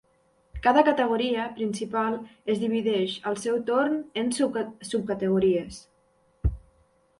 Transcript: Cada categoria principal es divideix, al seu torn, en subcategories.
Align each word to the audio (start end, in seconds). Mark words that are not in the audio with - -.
Cada 0.67 0.83
categoria 0.85 1.43
principal 1.59 2.15
es 2.55 2.63
divideix, 2.63 3.15
al 3.33 3.39
seu 3.45 3.61
torn, 3.69 4.01
en 4.25 4.35
subcategories. 4.41 5.81